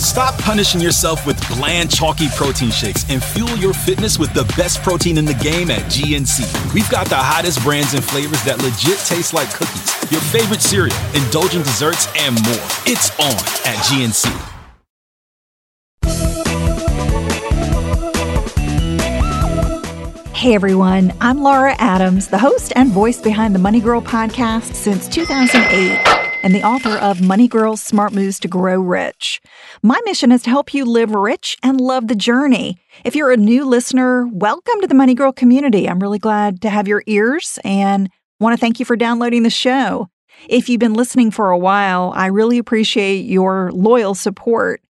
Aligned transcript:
Stop 0.00 0.38
punishing 0.38 0.80
yourself 0.80 1.26
with 1.26 1.38
bland, 1.48 1.90
chalky 1.90 2.28
protein 2.30 2.70
shakes 2.70 3.04
and 3.10 3.22
fuel 3.22 3.54
your 3.58 3.74
fitness 3.74 4.18
with 4.18 4.32
the 4.32 4.44
best 4.56 4.82
protein 4.82 5.18
in 5.18 5.26
the 5.26 5.34
game 5.34 5.70
at 5.70 5.82
GNC. 5.92 6.72
We've 6.72 6.88
got 6.88 7.06
the 7.08 7.16
hottest 7.16 7.62
brands 7.62 7.92
and 7.92 8.02
flavors 8.02 8.42
that 8.44 8.62
legit 8.62 8.98
taste 9.06 9.34
like 9.34 9.52
cookies, 9.52 10.10
your 10.10 10.22
favorite 10.22 10.62
cereal, 10.62 10.96
indulgent 11.14 11.66
desserts, 11.66 12.08
and 12.16 12.34
more. 12.44 12.66
It's 12.86 13.10
on 13.20 13.36
at 13.68 13.76
GNC. 13.84 14.56
Hey 20.34 20.54
everyone, 20.54 21.12
I'm 21.20 21.42
Laura 21.42 21.74
Adams, 21.78 22.28
the 22.28 22.38
host 22.38 22.72
and 22.74 22.90
voice 22.90 23.20
behind 23.20 23.54
the 23.54 23.58
Money 23.58 23.80
Girl 23.80 24.00
podcast 24.00 24.74
since 24.74 25.06
2008 25.08 26.19
and 26.42 26.54
the 26.54 26.62
author 26.62 26.96
of 26.96 27.20
Money 27.20 27.46
Girls 27.46 27.82
Smart 27.82 28.12
Moves 28.12 28.40
to 28.40 28.48
Grow 28.48 28.80
Rich. 28.80 29.40
My 29.82 30.00
mission 30.04 30.32
is 30.32 30.42
to 30.42 30.50
help 30.50 30.72
you 30.72 30.84
live 30.84 31.12
rich 31.12 31.56
and 31.62 31.80
love 31.80 32.08
the 32.08 32.14
journey. 32.14 32.78
If 33.04 33.14
you're 33.14 33.30
a 33.30 33.36
new 33.36 33.64
listener, 33.64 34.26
welcome 34.28 34.80
to 34.80 34.86
the 34.86 34.94
Money 34.94 35.14
Girl 35.14 35.32
community. 35.32 35.88
I'm 35.88 36.00
really 36.00 36.18
glad 36.18 36.62
to 36.62 36.70
have 36.70 36.88
your 36.88 37.02
ears 37.06 37.58
and 37.64 38.10
want 38.38 38.56
to 38.56 38.60
thank 38.60 38.78
you 38.78 38.86
for 38.86 38.96
downloading 38.96 39.42
the 39.42 39.50
show. 39.50 40.08
If 40.48 40.68
you've 40.68 40.80
been 40.80 40.94
listening 40.94 41.30
for 41.30 41.50
a 41.50 41.58
while, 41.58 42.12
I 42.16 42.26
really 42.26 42.58
appreciate 42.58 43.26
your 43.26 43.70
loyal 43.72 44.14
support. 44.14 44.80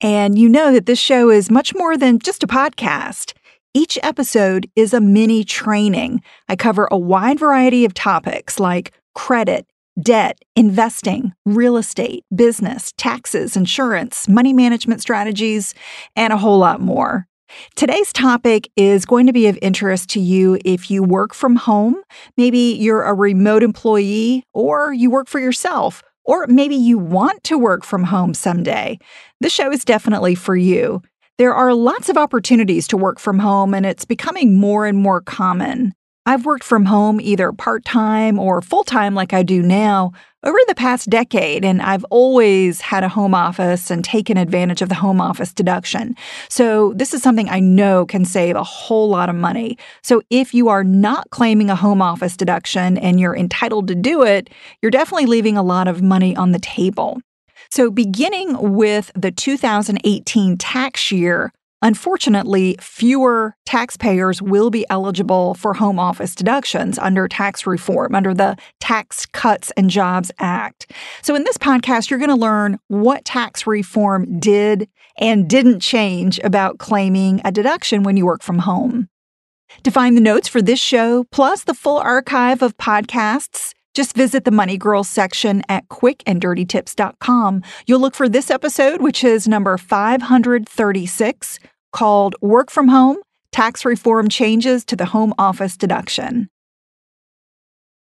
And 0.00 0.38
you 0.38 0.48
know 0.48 0.72
that 0.72 0.86
this 0.86 0.98
show 0.98 1.30
is 1.30 1.50
much 1.50 1.74
more 1.74 1.96
than 1.96 2.18
just 2.18 2.42
a 2.42 2.46
podcast. 2.46 3.34
Each 3.74 3.98
episode 4.02 4.70
is 4.74 4.94
a 4.94 5.00
mini 5.00 5.44
training. 5.44 6.22
I 6.48 6.56
cover 6.56 6.88
a 6.90 6.96
wide 6.96 7.38
variety 7.38 7.84
of 7.84 7.92
topics 7.92 8.58
like 8.58 8.92
credit, 9.14 9.66
debt, 10.00 10.38
investing, 10.54 11.32
real 11.44 11.76
estate, 11.76 12.24
business, 12.34 12.92
taxes, 12.96 13.56
insurance, 13.56 14.28
money 14.28 14.52
management 14.52 15.00
strategies, 15.00 15.74
and 16.14 16.32
a 16.32 16.38
whole 16.38 16.58
lot 16.58 16.80
more. 16.80 17.26
Today's 17.76 18.12
topic 18.12 18.68
is 18.76 19.06
going 19.06 19.26
to 19.26 19.32
be 19.32 19.46
of 19.46 19.58
interest 19.62 20.10
to 20.10 20.20
you 20.20 20.58
if 20.64 20.90
you 20.90 21.02
work 21.02 21.32
from 21.32 21.56
home. 21.56 21.96
Maybe 22.36 22.76
you're 22.78 23.04
a 23.04 23.14
remote 23.14 23.62
employee 23.62 24.42
or 24.52 24.92
you 24.92 25.10
work 25.10 25.28
for 25.28 25.38
yourself, 25.38 26.02
or 26.24 26.46
maybe 26.48 26.74
you 26.74 26.98
want 26.98 27.44
to 27.44 27.56
work 27.56 27.84
from 27.84 28.04
home 28.04 28.34
someday. 28.34 28.98
This 29.40 29.52
show 29.52 29.70
is 29.70 29.84
definitely 29.84 30.34
for 30.34 30.56
you. 30.56 31.02
There 31.38 31.54
are 31.54 31.74
lots 31.74 32.08
of 32.08 32.16
opportunities 32.16 32.88
to 32.88 32.96
work 32.96 33.18
from 33.18 33.38
home, 33.38 33.74
and 33.74 33.84
it's 33.84 34.06
becoming 34.06 34.58
more 34.58 34.86
and 34.86 34.98
more 34.98 35.20
common. 35.20 35.92
I've 36.28 36.44
worked 36.44 36.64
from 36.64 36.86
home 36.86 37.20
either 37.20 37.52
part 37.52 37.84
time 37.84 38.36
or 38.36 38.60
full 38.60 38.82
time, 38.82 39.14
like 39.14 39.32
I 39.32 39.44
do 39.44 39.62
now, 39.62 40.10
over 40.42 40.58
the 40.66 40.74
past 40.74 41.08
decade, 41.08 41.64
and 41.64 41.80
I've 41.80 42.04
always 42.10 42.80
had 42.80 43.04
a 43.04 43.08
home 43.08 43.32
office 43.32 43.92
and 43.92 44.04
taken 44.04 44.36
advantage 44.36 44.82
of 44.82 44.88
the 44.88 44.96
home 44.96 45.20
office 45.20 45.52
deduction. 45.52 46.16
So, 46.48 46.92
this 46.94 47.14
is 47.14 47.22
something 47.22 47.48
I 47.48 47.60
know 47.60 48.06
can 48.06 48.24
save 48.24 48.56
a 48.56 48.64
whole 48.64 49.08
lot 49.08 49.28
of 49.28 49.36
money. 49.36 49.78
So, 50.02 50.20
if 50.28 50.52
you 50.52 50.68
are 50.68 50.82
not 50.82 51.30
claiming 51.30 51.70
a 51.70 51.76
home 51.76 52.02
office 52.02 52.36
deduction 52.36 52.98
and 52.98 53.20
you're 53.20 53.36
entitled 53.36 53.86
to 53.88 53.94
do 53.94 54.24
it, 54.24 54.50
you're 54.82 54.90
definitely 54.90 55.26
leaving 55.26 55.56
a 55.56 55.62
lot 55.62 55.86
of 55.86 56.02
money 56.02 56.34
on 56.34 56.50
the 56.50 56.58
table. 56.58 57.20
So, 57.70 57.88
beginning 57.88 58.74
with 58.74 59.12
the 59.14 59.30
2018 59.30 60.56
tax 60.58 61.12
year, 61.12 61.52
Unfortunately, 61.86 62.76
fewer 62.80 63.54
taxpayers 63.64 64.42
will 64.42 64.70
be 64.70 64.84
eligible 64.90 65.54
for 65.54 65.72
home 65.72 66.00
office 66.00 66.34
deductions 66.34 66.98
under 66.98 67.28
tax 67.28 67.64
reform, 67.64 68.12
under 68.12 68.34
the 68.34 68.56
Tax 68.80 69.24
Cuts 69.26 69.70
and 69.76 69.88
Jobs 69.88 70.32
Act. 70.40 70.90
So, 71.22 71.36
in 71.36 71.44
this 71.44 71.56
podcast, 71.56 72.10
you're 72.10 72.18
going 72.18 72.28
to 72.28 72.34
learn 72.34 72.80
what 72.88 73.24
tax 73.24 73.68
reform 73.68 74.40
did 74.40 74.88
and 75.20 75.48
didn't 75.48 75.78
change 75.78 76.40
about 76.40 76.78
claiming 76.78 77.40
a 77.44 77.52
deduction 77.52 78.02
when 78.02 78.16
you 78.16 78.26
work 78.26 78.42
from 78.42 78.58
home. 78.58 79.08
To 79.84 79.92
find 79.92 80.16
the 80.16 80.20
notes 80.20 80.48
for 80.48 80.60
this 80.60 80.80
show, 80.80 81.22
plus 81.30 81.62
the 81.62 81.74
full 81.74 81.98
archive 81.98 82.62
of 82.62 82.76
podcasts, 82.78 83.74
just 83.94 84.16
visit 84.16 84.44
the 84.44 84.50
Money 84.50 84.76
Girls 84.76 85.08
section 85.08 85.62
at 85.68 85.88
quickanddirtytips.com. 85.88 87.62
You'll 87.86 88.00
look 88.00 88.16
for 88.16 88.28
this 88.28 88.50
episode, 88.50 89.00
which 89.00 89.22
is 89.22 89.46
number 89.46 89.78
536, 89.78 91.60
called 91.96 92.36
Work 92.42 92.70
from 92.70 92.88
Home 92.88 93.16
Tax 93.52 93.86
Reform 93.86 94.28
Changes 94.28 94.84
to 94.84 94.96
the 94.96 95.06
Home 95.06 95.32
Office 95.38 95.78
Deduction. 95.78 96.50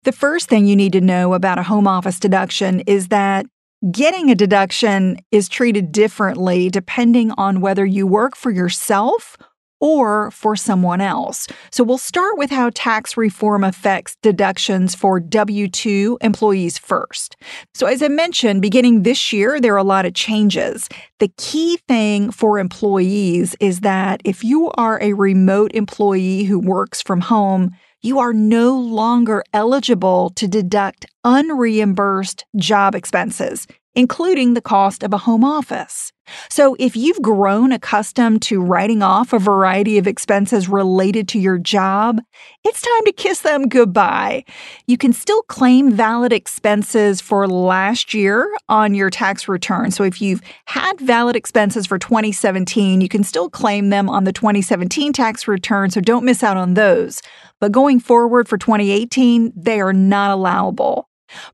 The 0.04 0.12
first 0.12 0.50
thing 0.50 0.66
you 0.66 0.76
need 0.76 0.92
to 0.92 1.00
know 1.00 1.34
about 1.34 1.60
a 1.60 1.64
home 1.64 1.88
office 1.88 2.20
deduction 2.20 2.82
is 2.82 3.08
that 3.08 3.46
getting 3.90 4.30
a 4.30 4.36
deduction 4.36 5.18
is 5.32 5.48
treated 5.48 5.94
differently 5.94 6.70
depending 6.70 7.32
on 7.38 7.62
whether 7.62 7.86
you 7.86 8.06
work 8.06 8.36
for 8.36 8.52
yourself 8.52 9.38
or 9.80 10.32
for 10.32 10.56
someone 10.56 11.02
else. 11.02 11.48
So 11.72 11.84
we'll 11.84 11.98
start 11.98 12.38
with 12.38 12.50
how 12.50 12.72
tax 12.74 13.18
reform 13.18 13.64
affects 13.64 14.18
deductions 14.22 14.96
for 14.96 15.20
W 15.20 15.68
2 15.68 16.18
employees 16.22 16.78
first. 16.78 17.36
So, 17.74 17.88
as 17.88 18.02
I 18.02 18.08
mentioned, 18.08 18.62
beginning 18.62 19.04
this 19.04 19.34
year, 19.34 19.60
there 19.60 19.74
are 19.74 19.78
a 19.78 19.84
lot 19.84 20.06
of 20.06 20.14
changes. 20.14 20.88
The 21.20 21.32
key 21.38 21.78
thing 21.88 22.32
for 22.32 22.60
employees 22.60 23.56
is 23.60 23.82
that 23.82 24.22
if 24.26 24.44
you 24.44 24.72
are 24.72 25.02
a 25.02 25.14
remote 25.14 25.72
employee 25.74 26.44
who 26.44 26.60
works 26.60 27.02
from 27.02 27.22
home, 27.22 27.72
you 28.02 28.20
are 28.20 28.34
no 28.34 28.78
longer 28.78 29.44
eligible 29.52 30.30
to 30.36 30.48
deduct 30.48 31.08
unreimbursed 31.26 32.44
job 32.56 32.94
expenses, 32.94 33.66
including 33.96 34.54
the 34.54 34.62
cost 34.62 35.04
of 35.04 35.14
a 35.14 35.18
home 35.18 35.44
office. 35.44 36.12
So, 36.50 36.76
if 36.80 36.96
you've 36.96 37.22
grown 37.22 37.72
accustomed 37.72 38.42
to 38.44 38.62
writing 38.62 39.04
off 39.04 39.32
a 39.32 39.40
variety 39.40 39.98
of 39.98 40.08
expenses 40.08 40.68
related 40.68 41.28
to 41.30 41.40
your 41.40 41.60
job, 41.60 42.20
it's 42.64 42.82
time 42.82 43.06
to 43.06 43.12
kiss 43.12 43.42
them 43.42 43.68
goodbye. 43.68 44.44
You 44.88 44.98
can 44.98 45.14
still 45.14 45.44
claim 45.44 45.92
valid 45.92 46.34
expenses 46.34 47.22
for 47.22 47.48
last 47.48 48.14
year 48.14 48.52
on 48.70 48.96
your 48.96 49.12
tax 49.12 49.48
return. 49.48 49.92
So, 49.92 50.04
if 50.04 50.20
you've 50.20 50.42
had 50.66 51.00
valid 51.00 51.36
expenses 51.36 51.86
for 51.86 52.00
2017, 52.00 53.02
you 53.02 53.10
can 53.10 53.24
still 53.24 53.50
claim 53.50 53.90
them 53.90 54.10
on 54.10 54.24
the 54.24 54.34
2017 54.34 55.14
tax 55.14 55.48
return. 55.48 55.92
So, 55.92 56.02
don't 56.02 56.26
miss 56.26 56.44
out 56.44 56.58
on 56.58 56.74
those. 56.74 57.22
But 57.62 57.72
going 57.72 58.00
forward 58.00 58.48
for 58.48 58.58
2018, 58.58 59.54
they 59.56 59.80
are 59.80 59.94
not 59.94 60.32
allowable. 60.32 61.08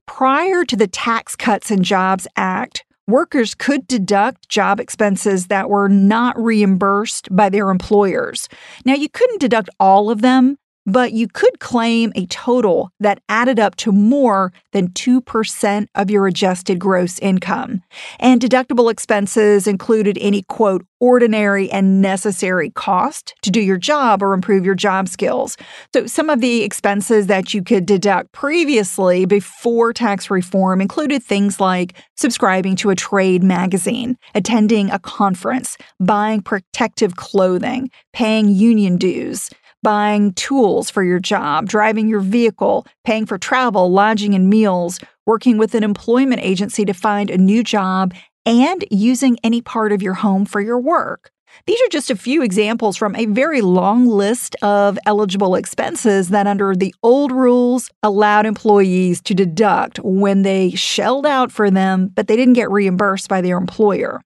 Prior 0.06 0.64
to 0.64 0.76
the 0.76 0.86
Tax 0.86 1.36
Cuts 1.36 1.70
and 1.70 1.84
Jobs 1.84 2.26
Act, 2.36 2.84
workers 3.06 3.54
could 3.54 3.86
deduct 3.86 4.48
job 4.48 4.80
expenses 4.80 5.48
that 5.48 5.68
were 5.68 5.88
not 5.88 6.40
reimbursed 6.40 7.34
by 7.34 7.48
their 7.48 7.70
employers. 7.70 8.48
Now, 8.84 8.94
you 8.94 9.08
couldn't 9.08 9.40
deduct 9.40 9.70
all 9.80 10.10
of 10.10 10.22
them, 10.22 10.56
but 10.86 11.12
you 11.12 11.28
could 11.28 11.60
claim 11.60 12.12
a 12.14 12.26
total 12.26 12.90
that 13.00 13.20
added 13.28 13.60
up 13.60 13.76
to 13.76 13.92
more 13.92 14.52
than 14.72 14.88
2% 14.88 15.86
of 15.94 16.10
your 16.10 16.26
adjusted 16.26 16.78
gross 16.78 17.18
income. 17.20 17.82
And 18.18 18.40
deductible 18.40 18.90
expenses 18.90 19.66
included 19.66 20.18
any 20.20 20.42
quote, 20.42 20.84
ordinary 21.00 21.68
and 21.70 22.00
necessary 22.00 22.70
cost 22.70 23.34
to 23.42 23.50
do 23.50 23.60
your 23.60 23.76
job 23.76 24.22
or 24.22 24.34
improve 24.34 24.64
your 24.64 24.74
job 24.74 25.08
skills. 25.08 25.56
So, 25.92 26.06
some 26.06 26.30
of 26.30 26.40
the 26.40 26.62
expenses 26.62 27.26
that 27.26 27.52
you 27.52 27.62
could 27.62 27.86
deduct 27.86 28.30
previously 28.32 29.24
before 29.24 29.92
tax 29.92 30.30
reform 30.30 30.80
included 30.80 31.22
things 31.22 31.58
like 31.58 31.94
subscribing 32.16 32.76
to 32.76 32.90
a 32.90 32.94
trade 32.94 33.42
magazine, 33.42 34.16
attending 34.34 34.90
a 34.90 34.98
conference, 35.00 35.76
buying 35.98 36.40
protective 36.40 37.16
clothing, 37.16 37.90
paying 38.12 38.48
union 38.48 38.96
dues 38.96 39.50
buying 39.82 40.32
tools 40.34 40.90
for 40.90 41.02
your 41.02 41.18
job, 41.18 41.68
driving 41.68 42.08
your 42.08 42.20
vehicle, 42.20 42.86
paying 43.04 43.26
for 43.26 43.38
travel, 43.38 43.90
lodging, 43.90 44.34
and 44.34 44.48
meals, 44.48 45.00
working 45.26 45.58
with 45.58 45.74
an 45.74 45.82
employment 45.82 46.40
agency 46.42 46.84
to 46.84 46.92
find 46.92 47.30
a 47.30 47.38
new 47.38 47.62
job, 47.62 48.14
and 48.46 48.84
using 48.90 49.38
any 49.44 49.60
part 49.60 49.92
of 49.92 50.02
your 50.02 50.14
home 50.14 50.44
for 50.44 50.60
your 50.60 50.78
work. 50.78 51.30
These 51.66 51.80
are 51.82 51.88
just 51.88 52.10
a 52.10 52.16
few 52.16 52.42
examples 52.42 52.96
from 52.96 53.14
a 53.14 53.26
very 53.26 53.60
long 53.60 54.06
list 54.06 54.56
of 54.62 54.98
eligible 55.04 55.54
expenses 55.54 56.30
that, 56.30 56.46
under 56.46 56.74
the 56.74 56.94
old 57.02 57.30
rules, 57.30 57.90
allowed 58.02 58.46
employees 58.46 59.20
to 59.22 59.34
deduct 59.34 59.98
when 60.00 60.42
they 60.42 60.70
shelled 60.70 61.26
out 61.26 61.52
for 61.52 61.70
them, 61.70 62.10
but 62.14 62.26
they 62.26 62.36
didn't 62.36 62.54
get 62.54 62.70
reimbursed 62.70 63.28
by 63.28 63.40
their 63.42 63.58
employer. 63.58 64.22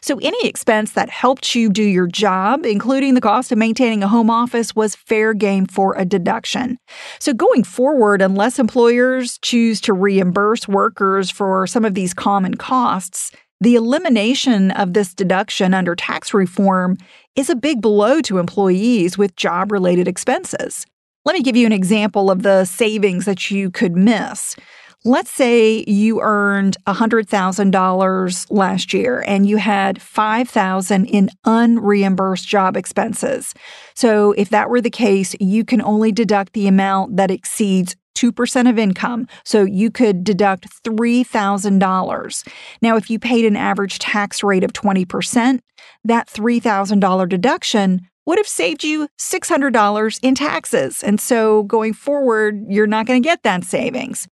So, 0.00 0.18
any 0.22 0.46
expense 0.46 0.92
that 0.92 1.10
helped 1.10 1.54
you 1.54 1.68
do 1.68 1.82
your 1.82 2.06
job, 2.06 2.64
including 2.64 3.14
the 3.14 3.20
cost 3.20 3.52
of 3.52 3.58
maintaining 3.58 4.02
a 4.02 4.08
home 4.08 4.30
office, 4.30 4.74
was 4.74 4.94
fair 4.94 5.34
game 5.34 5.66
for 5.66 5.94
a 5.96 6.04
deduction. 6.04 6.78
So, 7.18 7.32
going 7.32 7.64
forward, 7.64 8.22
unless 8.22 8.58
employers 8.58 9.38
choose 9.42 9.80
to 9.82 9.92
reimburse 9.92 10.66
workers 10.66 11.30
for 11.30 11.66
some 11.66 11.84
of 11.84 11.94
these 11.94 12.14
common 12.14 12.54
costs, 12.54 13.30
the 13.60 13.76
elimination 13.76 14.72
of 14.72 14.92
this 14.92 15.14
deduction 15.14 15.72
under 15.72 15.94
tax 15.94 16.34
reform 16.34 16.98
is 17.36 17.48
a 17.48 17.54
big 17.54 17.80
blow 17.80 18.20
to 18.22 18.38
employees 18.38 19.16
with 19.16 19.36
job 19.36 19.70
related 19.70 20.08
expenses. 20.08 20.84
Let 21.24 21.34
me 21.34 21.42
give 21.42 21.54
you 21.54 21.66
an 21.66 21.72
example 21.72 22.30
of 22.30 22.42
the 22.42 22.64
savings 22.64 23.24
that 23.26 23.52
you 23.52 23.70
could 23.70 23.96
miss. 23.96 24.56
Let's 25.04 25.32
say 25.32 25.82
you 25.88 26.20
earned 26.20 26.76
$100,000 26.86 28.46
last 28.50 28.94
year 28.94 29.24
and 29.26 29.48
you 29.48 29.56
had 29.56 30.00
5,000 30.00 31.06
in 31.06 31.28
unreimbursed 31.44 32.46
job 32.46 32.76
expenses. 32.76 33.52
So 33.96 34.30
if 34.32 34.50
that 34.50 34.70
were 34.70 34.80
the 34.80 34.90
case, 34.90 35.34
you 35.40 35.64
can 35.64 35.82
only 35.82 36.12
deduct 36.12 36.52
the 36.52 36.68
amount 36.68 37.16
that 37.16 37.32
exceeds 37.32 37.96
2% 38.14 38.70
of 38.70 38.78
income. 38.78 39.26
So 39.44 39.64
you 39.64 39.90
could 39.90 40.22
deduct 40.22 40.68
$3,000. 40.84 42.48
Now, 42.80 42.96
if 42.96 43.10
you 43.10 43.18
paid 43.18 43.44
an 43.44 43.56
average 43.56 43.98
tax 43.98 44.44
rate 44.44 44.62
of 44.62 44.72
20%, 44.72 45.58
that 46.04 46.28
$3,000 46.28 47.28
deduction 47.28 48.08
would 48.24 48.38
have 48.38 48.46
saved 48.46 48.84
you 48.84 49.08
$600 49.18 50.20
in 50.22 50.36
taxes. 50.36 51.02
And 51.02 51.20
so 51.20 51.64
going 51.64 51.92
forward, 51.92 52.62
you're 52.68 52.86
not 52.86 53.06
going 53.06 53.20
to 53.20 53.28
get 53.28 53.42
that 53.42 53.64
savings. 53.64 54.28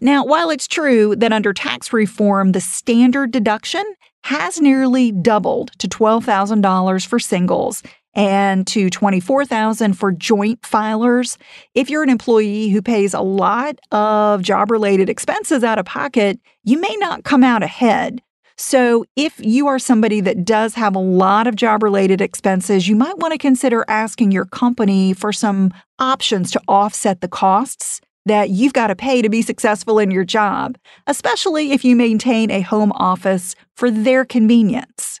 Now, 0.00 0.24
while 0.24 0.50
it's 0.50 0.68
true 0.68 1.16
that 1.16 1.32
under 1.32 1.52
tax 1.52 1.92
reform, 1.92 2.52
the 2.52 2.60
standard 2.60 3.30
deduction 3.30 3.84
has 4.24 4.60
nearly 4.60 5.12
doubled 5.12 5.72
to 5.78 5.88
$12,000 5.88 7.06
for 7.06 7.18
singles 7.18 7.82
and 8.14 8.66
to 8.68 8.88
24,000 8.88 9.94
for 9.94 10.12
joint 10.12 10.62
filers. 10.62 11.36
If 11.74 11.90
you're 11.90 12.02
an 12.02 12.08
employee 12.08 12.68
who 12.68 12.80
pays 12.80 13.12
a 13.12 13.20
lot 13.20 13.78
of 13.90 14.42
job-related 14.42 15.08
expenses 15.08 15.64
out 15.64 15.78
of 15.78 15.86
pocket, 15.86 16.38
you 16.62 16.80
may 16.80 16.96
not 16.98 17.24
come 17.24 17.44
out 17.44 17.62
ahead. 17.62 18.22
So, 18.56 19.04
if 19.16 19.40
you 19.44 19.66
are 19.66 19.80
somebody 19.80 20.20
that 20.20 20.44
does 20.44 20.74
have 20.74 20.94
a 20.94 21.00
lot 21.00 21.48
of 21.48 21.56
job 21.56 21.82
related 21.82 22.20
expenses, 22.20 22.86
you 22.86 22.94
might 22.94 23.18
want 23.18 23.32
to 23.32 23.38
consider 23.38 23.84
asking 23.88 24.30
your 24.30 24.44
company 24.44 25.12
for 25.12 25.32
some 25.32 25.72
options 25.98 26.52
to 26.52 26.60
offset 26.68 27.20
the 27.20 27.26
costs 27.26 28.00
that 28.26 28.50
you've 28.50 28.72
got 28.72 28.88
to 28.88 28.96
pay 28.96 29.22
to 29.22 29.28
be 29.28 29.42
successful 29.42 29.98
in 29.98 30.10
your 30.10 30.24
job, 30.24 30.76
especially 31.06 31.72
if 31.72 31.84
you 31.84 31.96
maintain 31.96 32.50
a 32.50 32.60
home 32.60 32.92
office 32.92 33.54
for 33.76 33.90
their 33.90 34.24
convenience. 34.24 35.20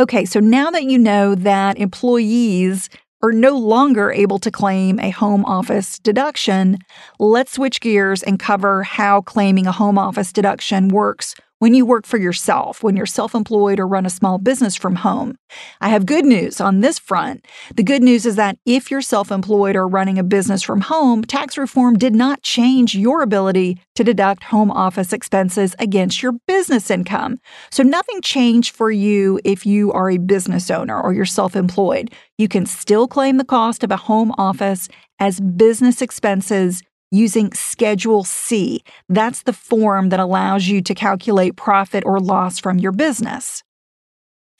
Okay, 0.00 0.24
so 0.24 0.40
now 0.40 0.70
that 0.70 0.84
you 0.84 0.98
know 0.98 1.34
that 1.34 1.78
employees 1.78 2.88
are 3.22 3.32
no 3.32 3.56
longer 3.56 4.12
able 4.12 4.38
to 4.38 4.50
claim 4.50 5.00
a 5.00 5.10
home 5.10 5.44
office 5.44 5.98
deduction, 5.98 6.78
let's 7.18 7.52
switch 7.52 7.80
gears 7.80 8.22
and 8.22 8.38
cover 8.38 8.84
how 8.84 9.20
claiming 9.22 9.66
a 9.66 9.72
home 9.72 9.98
office 9.98 10.32
deduction 10.32 10.88
works 10.88 11.34
when 11.58 11.74
you 11.74 11.84
work 11.84 12.06
for 12.06 12.18
yourself, 12.18 12.82
when 12.82 12.96
you're 12.96 13.06
self 13.06 13.34
employed 13.34 13.80
or 13.80 13.86
run 13.86 14.06
a 14.06 14.10
small 14.10 14.38
business 14.38 14.76
from 14.76 14.96
home. 14.96 15.36
I 15.80 15.88
have 15.88 16.06
good 16.06 16.24
news 16.24 16.60
on 16.60 16.80
this 16.80 16.98
front. 16.98 17.44
The 17.74 17.82
good 17.82 18.02
news 18.02 18.26
is 18.26 18.36
that 18.36 18.58
if 18.66 18.90
you're 18.90 19.02
self 19.02 19.30
employed 19.30 19.76
or 19.76 19.86
running 19.86 20.18
a 20.18 20.24
business 20.24 20.62
from 20.62 20.82
home, 20.82 21.24
tax 21.24 21.58
reform 21.58 21.96
did 21.98 22.14
not 22.14 22.42
change 22.42 22.94
your 22.94 23.22
ability 23.22 23.80
to 23.94 24.04
deduct 24.04 24.44
home 24.44 24.70
office 24.70 25.12
expenses 25.12 25.74
against 25.78 26.22
your 26.22 26.32
business 26.46 26.90
income. 26.90 27.38
So 27.70 27.82
nothing 27.82 28.20
changed 28.22 28.74
for 28.74 28.90
you 28.90 29.40
if 29.44 29.66
you 29.66 29.92
are 29.92 30.10
a 30.10 30.18
business 30.18 30.70
owner 30.70 31.00
or 31.00 31.12
you're 31.12 31.24
self 31.24 31.56
employed. 31.56 32.12
You 32.36 32.48
can 32.48 32.66
still 32.66 33.08
claim 33.08 33.36
the 33.36 33.44
cost 33.44 33.82
of 33.82 33.90
a 33.90 33.96
home 33.96 34.32
office 34.38 34.88
as 35.18 35.40
business 35.40 36.00
expenses 36.00 36.82
using 37.10 37.52
Schedule 37.52 38.24
C. 38.24 38.82
That's 39.08 39.42
the 39.42 39.52
form 39.52 40.08
that 40.08 40.20
allows 40.20 40.68
you 40.68 40.82
to 40.82 40.94
calculate 40.94 41.56
profit 41.56 42.04
or 42.04 42.20
loss 42.20 42.58
from 42.58 42.78
your 42.78 42.92
business. 42.92 43.62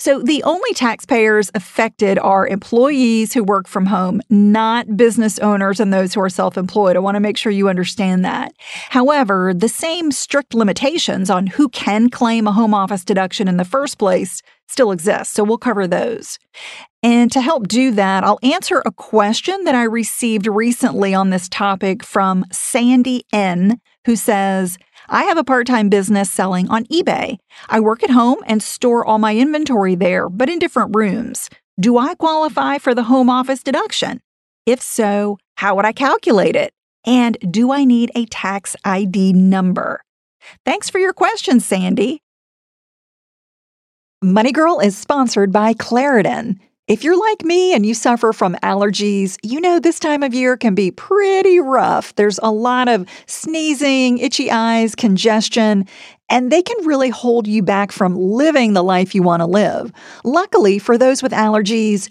So, 0.00 0.22
the 0.22 0.44
only 0.44 0.72
taxpayers 0.74 1.50
affected 1.54 2.20
are 2.20 2.46
employees 2.46 3.34
who 3.34 3.42
work 3.42 3.66
from 3.66 3.86
home, 3.86 4.22
not 4.30 4.96
business 4.96 5.40
owners 5.40 5.80
and 5.80 5.92
those 5.92 6.14
who 6.14 6.20
are 6.20 6.28
self 6.28 6.56
employed. 6.56 6.94
I 6.94 7.00
want 7.00 7.16
to 7.16 7.20
make 7.20 7.36
sure 7.36 7.50
you 7.50 7.68
understand 7.68 8.24
that. 8.24 8.52
However, 8.90 9.52
the 9.52 9.68
same 9.68 10.12
strict 10.12 10.54
limitations 10.54 11.30
on 11.30 11.48
who 11.48 11.68
can 11.70 12.10
claim 12.10 12.46
a 12.46 12.52
home 12.52 12.74
office 12.74 13.04
deduction 13.04 13.48
in 13.48 13.56
the 13.56 13.64
first 13.64 13.98
place 13.98 14.40
still 14.68 14.92
exist. 14.92 15.32
So, 15.32 15.42
we'll 15.42 15.58
cover 15.58 15.88
those. 15.88 16.38
And 17.02 17.32
to 17.32 17.40
help 17.40 17.66
do 17.66 17.90
that, 17.92 18.22
I'll 18.22 18.40
answer 18.44 18.82
a 18.86 18.92
question 18.92 19.64
that 19.64 19.74
I 19.74 19.82
received 19.82 20.46
recently 20.46 21.12
on 21.12 21.30
this 21.30 21.48
topic 21.48 22.04
from 22.04 22.44
Sandy 22.52 23.24
N, 23.32 23.80
who 24.04 24.14
says, 24.14 24.78
I 25.08 25.24
have 25.24 25.38
a 25.38 25.44
part 25.44 25.66
time 25.66 25.88
business 25.88 26.30
selling 26.30 26.68
on 26.68 26.84
eBay. 26.86 27.38
I 27.68 27.80
work 27.80 28.02
at 28.02 28.10
home 28.10 28.38
and 28.46 28.62
store 28.62 29.04
all 29.04 29.18
my 29.18 29.36
inventory 29.36 29.94
there, 29.94 30.28
but 30.28 30.50
in 30.50 30.58
different 30.58 30.94
rooms. 30.94 31.48
Do 31.80 31.96
I 31.96 32.14
qualify 32.14 32.78
for 32.78 32.94
the 32.94 33.04
home 33.04 33.30
office 33.30 33.62
deduction? 33.62 34.20
If 34.66 34.82
so, 34.82 35.38
how 35.56 35.76
would 35.76 35.86
I 35.86 35.92
calculate 35.92 36.56
it? 36.56 36.72
And 37.06 37.38
do 37.50 37.72
I 37.72 37.84
need 37.84 38.10
a 38.14 38.26
tax 38.26 38.76
ID 38.84 39.32
number? 39.32 40.02
Thanks 40.64 40.90
for 40.90 40.98
your 40.98 41.12
question, 41.12 41.60
Sandy. 41.60 42.20
Money 44.20 44.52
Girl 44.52 44.80
is 44.80 44.98
sponsored 44.98 45.52
by 45.52 45.72
Claritin. 45.72 46.58
If 46.88 47.04
you're 47.04 47.20
like 47.20 47.44
me 47.44 47.74
and 47.74 47.84
you 47.84 47.92
suffer 47.92 48.32
from 48.32 48.54
allergies, 48.62 49.36
you 49.42 49.60
know 49.60 49.78
this 49.78 50.00
time 50.00 50.22
of 50.22 50.32
year 50.32 50.56
can 50.56 50.74
be 50.74 50.90
pretty 50.90 51.60
rough. 51.60 52.14
There's 52.14 52.40
a 52.42 52.50
lot 52.50 52.88
of 52.88 53.06
sneezing, 53.26 54.16
itchy 54.16 54.50
eyes, 54.50 54.94
congestion, 54.94 55.86
and 56.30 56.50
they 56.50 56.62
can 56.62 56.86
really 56.86 57.10
hold 57.10 57.46
you 57.46 57.62
back 57.62 57.92
from 57.92 58.16
living 58.16 58.72
the 58.72 58.82
life 58.82 59.14
you 59.14 59.22
want 59.22 59.40
to 59.40 59.46
live. 59.46 59.92
Luckily, 60.24 60.78
for 60.78 60.96
those 60.96 61.22
with 61.22 61.32
allergies, 61.32 62.10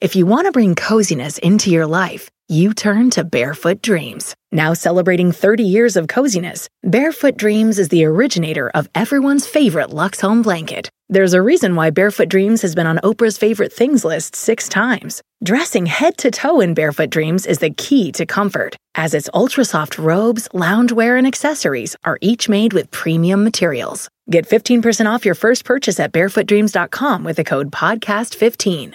If 0.00 0.16
you 0.16 0.24
want 0.24 0.46
to 0.46 0.50
bring 0.50 0.76
coziness 0.76 1.36
into 1.36 1.68
your 1.68 1.86
life, 1.86 2.30
you 2.48 2.72
turn 2.72 3.10
to 3.10 3.22
Barefoot 3.22 3.82
Dreams. 3.82 4.34
Now 4.50 4.72
celebrating 4.72 5.30
30 5.30 5.62
years 5.62 5.94
of 5.94 6.08
coziness, 6.08 6.70
Barefoot 6.82 7.36
Dreams 7.36 7.78
is 7.78 7.90
the 7.90 8.06
originator 8.06 8.70
of 8.70 8.88
everyone's 8.94 9.46
favorite 9.46 9.90
Lux 9.90 10.22
Home 10.22 10.40
blanket. 10.40 10.88
There's 11.10 11.34
a 11.34 11.42
reason 11.42 11.76
why 11.76 11.90
Barefoot 11.90 12.30
Dreams 12.30 12.62
has 12.62 12.74
been 12.74 12.86
on 12.86 12.96
Oprah's 13.04 13.36
favorite 13.36 13.74
things 13.74 14.02
list 14.02 14.34
six 14.34 14.70
times. 14.70 15.20
Dressing 15.44 15.84
head 15.84 16.16
to 16.16 16.30
toe 16.30 16.60
in 16.60 16.72
Barefoot 16.72 17.10
Dreams 17.10 17.44
is 17.44 17.58
the 17.58 17.68
key 17.68 18.10
to 18.12 18.24
comfort, 18.24 18.76
as 18.94 19.12
its 19.12 19.28
ultra 19.34 19.66
soft 19.66 19.98
robes, 19.98 20.48
loungewear, 20.54 21.18
and 21.18 21.26
accessories 21.26 21.94
are 22.04 22.16
each 22.22 22.48
made 22.48 22.72
with 22.72 22.90
premium 22.90 23.44
materials. 23.44 24.08
Get 24.30 24.48
15% 24.48 25.12
off 25.12 25.26
your 25.26 25.34
first 25.34 25.66
purchase 25.66 26.00
at 26.00 26.12
barefootdreams.com 26.12 27.22
with 27.22 27.36
the 27.36 27.44
code 27.44 27.70
PODCAST15. 27.70 28.94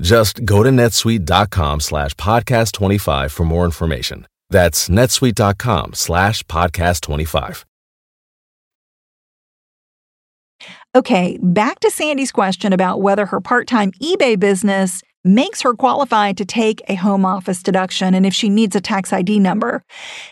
Just 0.00 0.44
go 0.44 0.62
to 0.62 0.70
netsuite.com 0.70 1.80
slash 1.80 2.14
podcast 2.14 2.72
25 2.72 3.32
for 3.32 3.44
more 3.44 3.64
information. 3.64 4.26
That's 4.50 4.88
netsuite.com 4.88 5.94
slash 5.94 6.42
podcast 6.44 7.00
25. 7.02 7.64
Okay, 10.96 11.38
back 11.42 11.80
to 11.80 11.90
Sandy's 11.90 12.30
question 12.30 12.72
about 12.72 13.02
whether 13.02 13.26
her 13.26 13.40
part 13.40 13.66
time 13.66 13.90
eBay 14.00 14.38
business 14.38 15.02
makes 15.24 15.62
her 15.62 15.74
qualified 15.74 16.36
to 16.36 16.44
take 16.44 16.82
a 16.86 16.94
home 16.94 17.24
office 17.24 17.62
deduction 17.62 18.14
and 18.14 18.26
if 18.26 18.34
she 18.34 18.48
needs 18.50 18.76
a 18.76 18.80
tax 18.80 19.12
ID 19.12 19.40
number. 19.40 19.82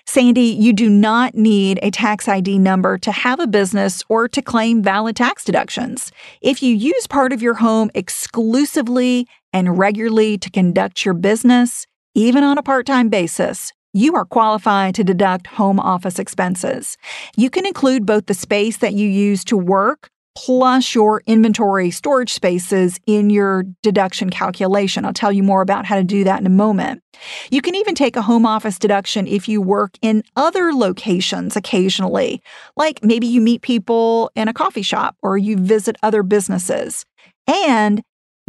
Sandy, 0.06 0.42
you 0.42 0.72
do 0.72 0.88
not 0.90 1.34
need 1.34 1.78
a 1.82 1.90
tax 1.90 2.28
ID 2.28 2.58
number 2.58 2.98
to 2.98 3.10
have 3.10 3.40
a 3.40 3.46
business 3.46 4.02
or 4.08 4.28
to 4.28 4.42
claim 4.42 4.82
valid 4.82 5.16
tax 5.16 5.44
deductions. 5.44 6.12
If 6.42 6.62
you 6.62 6.74
use 6.74 7.06
part 7.06 7.32
of 7.32 7.42
your 7.42 7.54
home 7.54 7.90
exclusively 7.94 9.26
and 9.52 9.78
regularly 9.78 10.38
to 10.38 10.50
conduct 10.50 11.04
your 11.04 11.14
business, 11.14 11.86
even 12.14 12.44
on 12.44 12.58
a 12.58 12.62
part 12.62 12.86
time 12.86 13.08
basis, 13.08 13.72
you 13.94 14.14
are 14.14 14.24
qualified 14.24 14.94
to 14.94 15.04
deduct 15.04 15.46
home 15.46 15.78
office 15.78 16.18
expenses. 16.18 16.96
You 17.36 17.50
can 17.50 17.66
include 17.66 18.06
both 18.06 18.26
the 18.26 18.34
space 18.34 18.78
that 18.78 18.94
you 18.94 19.08
use 19.08 19.44
to 19.44 19.56
work 19.56 20.08
plus 20.34 20.94
your 20.94 21.22
inventory 21.26 21.90
storage 21.90 22.32
spaces 22.32 22.98
in 23.06 23.28
your 23.28 23.64
deduction 23.82 24.30
calculation. 24.30 25.04
I'll 25.04 25.12
tell 25.12 25.32
you 25.32 25.42
more 25.42 25.60
about 25.60 25.84
how 25.84 25.96
to 25.96 26.04
do 26.04 26.24
that 26.24 26.40
in 26.40 26.46
a 26.46 26.50
moment. 26.50 27.02
You 27.50 27.60
can 27.60 27.74
even 27.74 27.94
take 27.94 28.16
a 28.16 28.22
home 28.22 28.46
office 28.46 28.78
deduction 28.78 29.26
if 29.26 29.48
you 29.48 29.60
work 29.60 29.98
in 30.00 30.22
other 30.36 30.72
locations 30.72 31.56
occasionally, 31.56 32.42
like 32.76 33.04
maybe 33.04 33.26
you 33.26 33.40
meet 33.40 33.62
people 33.62 34.30
in 34.34 34.48
a 34.48 34.54
coffee 34.54 34.82
shop 34.82 35.16
or 35.22 35.36
you 35.36 35.56
visit 35.56 35.96
other 36.02 36.22
businesses. 36.22 37.04
And 37.46 38.02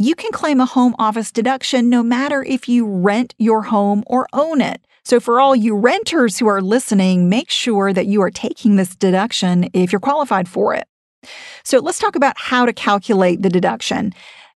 you 0.04 0.14
can 0.14 0.30
claim 0.32 0.60
a 0.60 0.66
home 0.66 0.94
office 0.98 1.32
deduction 1.32 1.88
no 1.88 2.02
matter 2.02 2.42
if 2.42 2.68
you 2.68 2.86
rent 2.86 3.34
your 3.38 3.62
home 3.62 4.04
or 4.06 4.28
own 4.34 4.60
it. 4.60 4.80
So, 5.02 5.18
for 5.18 5.40
all 5.40 5.56
you 5.56 5.76
renters 5.76 6.38
who 6.38 6.46
are 6.46 6.62
listening, 6.62 7.28
make 7.28 7.50
sure 7.50 7.92
that 7.92 8.06
you 8.06 8.22
are 8.22 8.30
taking 8.30 8.76
this 8.76 8.94
deduction 8.94 9.68
if 9.72 9.92
you're 9.92 10.00
qualified 10.00 10.48
for 10.48 10.74
it. 10.74 10.86
So 11.62 11.78
let's 11.78 11.98
talk 11.98 12.16
about 12.16 12.34
how 12.36 12.66
to 12.66 12.72
calculate 12.72 13.42
the 13.42 13.48
deduction. 13.48 14.12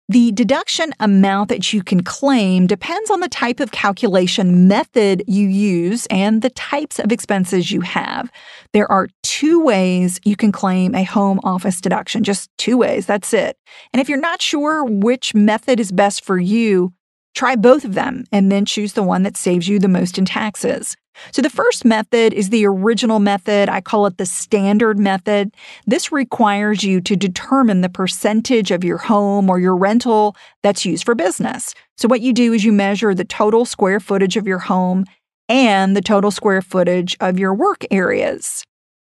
The 0.09 0.31
deduction 0.31 0.91
amount 0.99 1.49
that 1.49 1.71
you 1.71 1.83
can 1.83 2.01
claim 2.01 2.65
depends 2.65 3.11
on 3.11 3.19
the 3.19 3.29
type 3.29 3.59
of 3.59 3.71
calculation 3.71 4.67
method 4.67 5.23
you 5.27 5.47
use 5.47 6.07
and 6.07 6.41
the 6.41 6.49
types 6.49 6.97
of 6.97 7.11
expenses 7.11 7.71
you 7.71 7.81
have. 7.81 8.31
There 8.73 8.91
are 8.91 9.07
two 9.21 9.63
ways 9.63 10.19
you 10.25 10.35
can 10.35 10.51
claim 10.51 10.95
a 10.95 11.03
home 11.03 11.39
office 11.43 11.79
deduction, 11.79 12.23
just 12.23 12.49
two 12.57 12.75
ways, 12.75 13.05
that's 13.05 13.35
it. 13.35 13.55
And 13.93 14.01
if 14.01 14.09
you're 14.09 14.19
not 14.19 14.41
sure 14.41 14.83
which 14.83 15.35
method 15.35 15.79
is 15.79 15.91
best 15.91 16.25
for 16.25 16.39
you, 16.39 16.91
try 17.35 17.55
both 17.55 17.85
of 17.85 17.93
them 17.93 18.23
and 18.31 18.51
then 18.51 18.65
choose 18.65 18.93
the 18.93 19.03
one 19.03 19.21
that 19.21 19.37
saves 19.37 19.67
you 19.67 19.77
the 19.77 19.87
most 19.87 20.17
in 20.17 20.25
taxes. 20.25 20.97
So, 21.31 21.41
the 21.41 21.49
first 21.49 21.85
method 21.85 22.33
is 22.33 22.49
the 22.49 22.65
original 22.65 23.19
method. 23.19 23.69
I 23.69 23.81
call 23.81 24.05
it 24.05 24.17
the 24.17 24.25
standard 24.25 24.99
method. 24.99 25.51
This 25.85 26.11
requires 26.11 26.83
you 26.83 27.01
to 27.01 27.15
determine 27.15 27.81
the 27.81 27.89
percentage 27.89 28.71
of 28.71 28.83
your 28.83 28.97
home 28.97 29.49
or 29.49 29.59
your 29.59 29.75
rental 29.75 30.35
that's 30.63 30.85
used 30.85 31.05
for 31.05 31.15
business. 31.15 31.73
So, 31.97 32.07
what 32.07 32.21
you 32.21 32.33
do 32.33 32.53
is 32.53 32.63
you 32.63 32.71
measure 32.71 33.13
the 33.13 33.25
total 33.25 33.65
square 33.65 33.99
footage 33.99 34.37
of 34.37 34.47
your 34.47 34.59
home 34.59 35.05
and 35.47 35.95
the 35.95 36.01
total 36.01 36.31
square 36.31 36.61
footage 36.61 37.17
of 37.19 37.39
your 37.39 37.53
work 37.53 37.83
areas. 37.91 38.63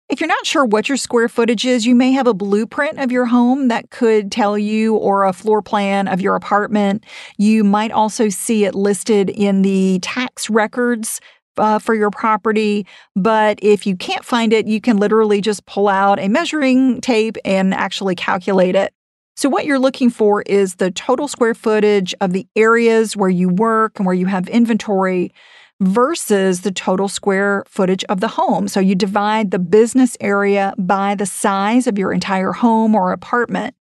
If 0.08 0.20
you're 0.20 0.28
not 0.28 0.44
sure 0.44 0.66
what 0.66 0.90
your 0.90 0.98
square 0.98 1.28
footage 1.28 1.64
is, 1.64 1.86
you 1.86 1.94
may 1.94 2.12
have 2.12 2.26
a 2.26 2.34
blueprint 2.34 2.98
of 2.98 3.10
your 3.10 3.24
home 3.24 3.68
that 3.68 3.88
could 3.88 4.30
tell 4.30 4.58
you, 4.58 4.94
or 4.94 5.24
a 5.24 5.32
floor 5.32 5.62
plan 5.62 6.06
of 6.06 6.20
your 6.20 6.34
apartment. 6.34 7.04
You 7.38 7.64
might 7.64 7.92
also 7.92 8.28
see 8.28 8.66
it 8.66 8.74
listed 8.74 9.30
in 9.30 9.62
the 9.62 10.00
tax 10.02 10.50
records 10.50 11.18
uh, 11.56 11.78
for 11.78 11.94
your 11.94 12.10
property. 12.10 12.86
But 13.16 13.58
if 13.62 13.86
you 13.86 13.96
can't 13.96 14.24
find 14.24 14.52
it, 14.52 14.66
you 14.66 14.80
can 14.80 14.96
literally 14.96 15.40
just 15.40 15.64
pull 15.66 15.88
out 15.88 16.18
a 16.18 16.28
measuring 16.28 17.00
tape 17.00 17.36
and 17.44 17.74
actually 17.74 18.14
calculate 18.14 18.74
it. 18.74 18.92
So, 19.34 19.48
what 19.48 19.64
you're 19.64 19.78
looking 19.78 20.10
for 20.10 20.42
is 20.42 20.74
the 20.74 20.90
total 20.90 21.26
square 21.26 21.54
footage 21.54 22.14
of 22.20 22.32
the 22.32 22.46
areas 22.54 23.16
where 23.16 23.30
you 23.30 23.48
work 23.48 23.98
and 23.98 24.06
where 24.06 24.14
you 24.14 24.26
have 24.26 24.46
inventory 24.48 25.32
versus 25.80 26.60
the 26.60 26.70
total 26.70 27.08
square 27.08 27.64
footage 27.66 28.04
of 28.04 28.20
the 28.20 28.28
home. 28.28 28.68
So, 28.68 28.78
you 28.78 28.94
divide 28.94 29.50
the 29.50 29.58
business 29.58 30.18
area 30.20 30.74
by 30.78 31.14
the 31.14 31.26
size 31.26 31.86
of 31.86 31.98
your 31.98 32.12
entire 32.12 32.52
home 32.52 32.94
or 32.94 33.12
apartment. 33.12 33.74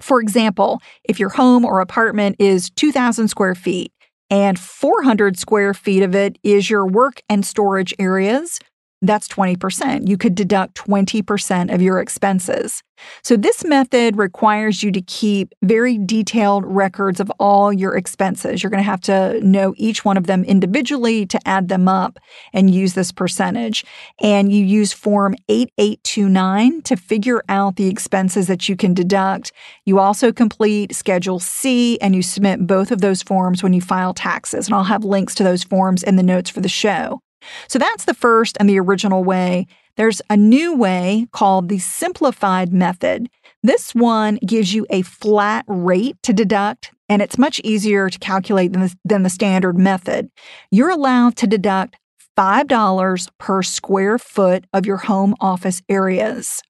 For 0.00 0.20
example, 0.20 0.80
if 1.04 1.18
your 1.18 1.30
home 1.30 1.64
or 1.64 1.80
apartment 1.80 2.36
is 2.38 2.70
2,000 2.70 3.28
square 3.28 3.54
feet, 3.54 3.92
and 4.32 4.58
400 4.58 5.38
square 5.38 5.74
feet 5.74 6.02
of 6.02 6.14
it 6.14 6.38
is 6.42 6.70
your 6.70 6.86
work 6.86 7.20
and 7.28 7.44
storage 7.44 7.94
areas 7.98 8.58
that's 9.02 9.26
20%. 9.28 10.08
You 10.08 10.16
could 10.16 10.34
deduct 10.34 10.76
20% 10.76 11.74
of 11.74 11.82
your 11.82 12.00
expenses. 12.00 12.82
So, 13.22 13.36
this 13.36 13.64
method 13.64 14.16
requires 14.16 14.82
you 14.82 14.92
to 14.92 15.00
keep 15.02 15.54
very 15.62 15.98
detailed 15.98 16.64
records 16.64 17.18
of 17.18 17.32
all 17.40 17.72
your 17.72 17.96
expenses. 17.96 18.62
You're 18.62 18.70
going 18.70 18.82
to 18.82 18.88
have 18.88 19.00
to 19.02 19.40
know 19.40 19.74
each 19.76 20.04
one 20.04 20.16
of 20.16 20.28
them 20.28 20.44
individually 20.44 21.26
to 21.26 21.48
add 21.48 21.68
them 21.68 21.88
up 21.88 22.20
and 22.52 22.72
use 22.72 22.94
this 22.94 23.10
percentage. 23.10 23.84
And 24.20 24.52
you 24.52 24.64
use 24.64 24.92
Form 24.92 25.34
8829 25.48 26.82
to 26.82 26.96
figure 26.96 27.42
out 27.48 27.74
the 27.74 27.88
expenses 27.88 28.46
that 28.46 28.68
you 28.68 28.76
can 28.76 28.94
deduct. 28.94 29.50
You 29.84 29.98
also 29.98 30.30
complete 30.30 30.94
Schedule 30.94 31.40
C 31.40 31.98
and 32.00 32.14
you 32.14 32.22
submit 32.22 32.68
both 32.68 32.92
of 32.92 33.00
those 33.00 33.22
forms 33.22 33.64
when 33.64 33.72
you 33.72 33.80
file 33.80 34.14
taxes. 34.14 34.66
And 34.66 34.76
I'll 34.76 34.84
have 34.84 35.02
links 35.02 35.34
to 35.36 35.42
those 35.42 35.64
forms 35.64 36.04
in 36.04 36.14
the 36.14 36.22
notes 36.22 36.50
for 36.50 36.60
the 36.60 36.68
show. 36.68 37.20
So 37.68 37.78
that's 37.78 38.04
the 38.04 38.14
first 38.14 38.56
and 38.58 38.68
the 38.68 38.78
original 38.78 39.24
way. 39.24 39.66
There's 39.96 40.22
a 40.30 40.36
new 40.36 40.74
way 40.74 41.26
called 41.32 41.68
the 41.68 41.78
simplified 41.78 42.72
method. 42.72 43.28
This 43.62 43.94
one 43.94 44.36
gives 44.46 44.74
you 44.74 44.86
a 44.90 45.02
flat 45.02 45.64
rate 45.68 46.16
to 46.22 46.32
deduct, 46.32 46.92
and 47.08 47.20
it's 47.20 47.38
much 47.38 47.60
easier 47.62 48.08
to 48.08 48.18
calculate 48.18 48.72
than 48.72 48.82
the, 48.82 48.96
than 49.04 49.22
the 49.22 49.30
standard 49.30 49.78
method. 49.78 50.30
You're 50.70 50.90
allowed 50.90 51.36
to 51.36 51.46
deduct 51.46 51.96
$5 52.36 53.28
per 53.38 53.62
square 53.62 54.18
foot 54.18 54.64
of 54.72 54.86
your 54.86 54.96
home 54.96 55.34
office 55.40 55.82
areas. 55.88 56.62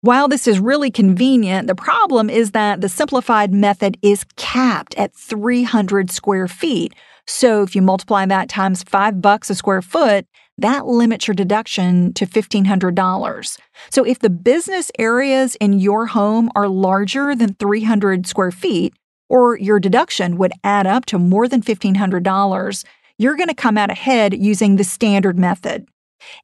While 0.00 0.26
this 0.26 0.48
is 0.48 0.58
really 0.58 0.90
convenient, 0.90 1.68
the 1.68 1.76
problem 1.76 2.28
is 2.28 2.50
that 2.52 2.80
the 2.80 2.88
simplified 2.88 3.52
method 3.52 3.98
is 4.02 4.24
capped 4.36 4.96
at 4.96 5.14
300 5.14 6.10
square 6.10 6.48
feet, 6.48 6.92
so 7.26 7.62
if 7.62 7.74
you 7.76 7.82
multiply 7.82 8.26
that 8.26 8.48
times 8.48 8.82
five 8.82 9.20
bucks 9.20 9.50
a 9.50 9.54
square 9.54 9.82
foot, 9.82 10.26
that 10.58 10.86
limits 10.86 11.26
your 11.26 11.34
deduction 11.34 12.12
to 12.14 12.26
$1,500. 12.26 13.58
So 13.90 14.04
if 14.04 14.18
the 14.18 14.30
business 14.30 14.90
areas 14.98 15.56
in 15.56 15.78
your 15.78 16.06
home 16.06 16.50
are 16.54 16.68
larger 16.68 17.34
than 17.34 17.54
300 17.54 18.26
square 18.26 18.50
feet, 18.50 18.94
or 19.28 19.56
your 19.56 19.80
deduction 19.80 20.36
would 20.36 20.52
add 20.62 20.86
up 20.86 21.06
to 21.06 21.18
more 21.18 21.48
than 21.48 21.62
$1,500, 21.62 22.84
you're 23.18 23.36
going 23.36 23.48
to 23.48 23.54
come 23.54 23.78
out 23.78 23.90
ahead 23.90 24.34
using 24.34 24.76
the 24.76 24.84
standard 24.84 25.38
method. 25.38 25.86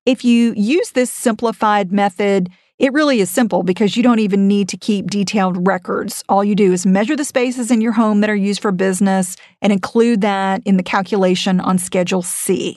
If 0.07 0.25
you 0.25 0.55
use 0.57 0.93
this 0.93 1.11
simplified 1.13 1.93
method, 1.93 2.51
it 2.79 2.93
really 2.93 3.21
is 3.21 3.31
simple 3.31 3.63
because 3.63 3.97
you 3.97 4.03
don't 4.03 4.21
even 4.21 4.47
need 4.47 4.69
to 4.69 4.77
keep 4.77 5.11
detailed 5.11 5.67
records. 5.67 6.23
All 6.29 6.45
you 6.45 6.55
do 6.55 6.73
is 6.73 6.87
measure 6.87 7.17
the 7.17 7.25
spaces 7.25 7.71
in 7.71 7.81
your 7.81 7.93
home 7.93 8.21
that 8.21 8.31
are 8.31 8.37
used 8.37 8.63
for 8.63 8.71
business 8.71 9.37
and 9.61 9.73
include 9.73 10.21
that 10.21 10.63
in 10.65 10.77
the 10.77 10.83
calculation 10.83 11.59
on 11.61 11.79
Schedule 11.79 12.23
C. 12.23 12.77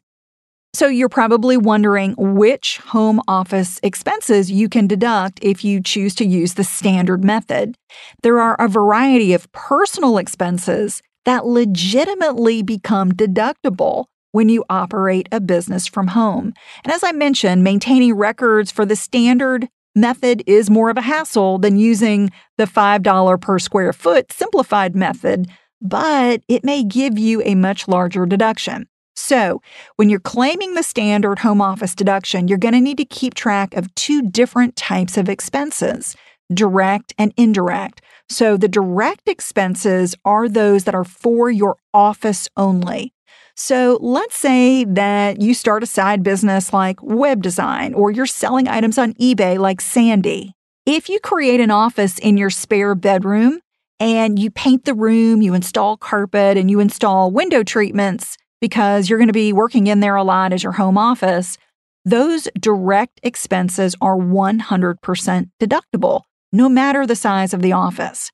So 0.73 0.87
you're 0.87 1.09
probably 1.09 1.57
wondering 1.57 2.15
which 2.17 2.77
home 2.77 3.21
office 3.27 3.79
expenses 3.83 4.49
you 4.49 4.69
can 4.69 4.87
deduct 4.87 5.39
if 5.41 5.65
you 5.65 5.81
choose 5.81 6.15
to 6.15 6.25
use 6.25 6.53
the 6.53 6.63
standard 6.63 7.23
method. 7.23 7.75
There 8.23 8.39
are 8.39 8.55
a 8.55 8.69
variety 8.69 9.33
of 9.33 9.51
personal 9.51 10.17
expenses 10.17 11.01
that 11.25 11.45
legitimately 11.45 12.63
become 12.63 13.11
deductible 13.11 14.05
when 14.31 14.47
you 14.47 14.63
operate 14.69 15.27
a 15.31 15.41
business 15.41 15.87
from 15.87 16.07
home. 16.07 16.53
And 16.83 16.93
as 16.93 17.03
I 17.03 17.11
mentioned, 17.11 17.63
maintaining 17.63 18.15
records 18.15 18.71
for 18.71 18.85
the 18.85 18.95
standard 18.95 19.67
method 19.95 20.43
is 20.47 20.69
more 20.69 20.89
of 20.89 20.97
a 20.97 21.01
hassle 21.01 21.57
than 21.57 21.77
using 21.77 22.29
the 22.57 22.65
$5 22.65 23.41
per 23.41 23.59
square 23.59 23.93
foot 23.93 24.31
simplified 24.31 24.95
method, 24.95 25.47
but 25.81 26.41
it 26.47 26.63
may 26.63 26.83
give 26.83 27.17
you 27.17 27.41
a 27.43 27.55
much 27.55 27.87
larger 27.87 28.25
deduction. 28.25 28.87
So, 29.15 29.61
when 29.97 30.09
you're 30.09 30.19
claiming 30.19 30.73
the 30.73 30.83
standard 30.83 31.39
home 31.39 31.61
office 31.61 31.93
deduction, 31.93 32.47
you're 32.47 32.57
going 32.57 32.73
to 32.73 32.81
need 32.81 32.97
to 32.97 33.05
keep 33.05 33.33
track 33.33 33.75
of 33.75 33.93
two 33.95 34.21
different 34.21 34.75
types 34.75 35.17
of 35.17 35.29
expenses 35.29 36.15
direct 36.53 37.13
and 37.17 37.33
indirect. 37.37 38.01
So, 38.29 38.57
the 38.57 38.67
direct 38.67 39.27
expenses 39.27 40.15
are 40.25 40.47
those 40.47 40.85
that 40.85 40.95
are 40.95 41.03
for 41.03 41.51
your 41.51 41.77
office 41.93 42.47
only. 42.55 43.13
So, 43.63 43.99
let's 44.01 44.35
say 44.35 44.85
that 44.85 45.39
you 45.39 45.53
start 45.53 45.83
a 45.83 45.85
side 45.85 46.23
business 46.23 46.73
like 46.73 46.97
web 47.03 47.43
design, 47.43 47.93
or 47.93 48.09
you're 48.09 48.25
selling 48.25 48.67
items 48.67 48.97
on 48.97 49.13
eBay 49.13 49.59
like 49.59 49.81
Sandy. 49.81 50.55
If 50.87 51.09
you 51.09 51.19
create 51.19 51.59
an 51.59 51.69
office 51.69 52.17
in 52.17 52.37
your 52.37 52.49
spare 52.49 52.95
bedroom 52.95 53.59
and 53.99 54.39
you 54.39 54.49
paint 54.49 54.85
the 54.85 54.95
room, 54.95 55.43
you 55.43 55.53
install 55.53 55.95
carpet, 55.95 56.57
and 56.57 56.71
you 56.71 56.79
install 56.79 57.29
window 57.29 57.61
treatments, 57.61 58.35
because 58.61 59.07
you're 59.07 59.19
going 59.19 59.27
to 59.27 59.31
be 59.31 59.53
working 59.53 59.85
in 59.85 59.99
there 59.99 60.15
a 60.15 60.23
lot 60.23 60.53
as 60.53 60.63
your 60.63 60.71
home 60.71 60.97
office, 60.97 61.59
those 62.03 62.47
direct 62.59 63.19
expenses 63.21 63.95
are 64.01 64.17
100% 64.17 65.51
deductible, 65.61 66.21
no 66.51 66.67
matter 66.67 67.05
the 67.05 67.15
size 67.15 67.53
of 67.53 67.61
the 67.61 67.73
office. 67.73 68.31